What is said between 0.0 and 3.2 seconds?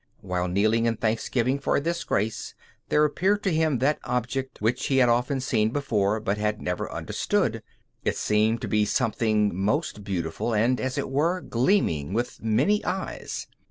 While kneeling in thanksgiving for this grace, there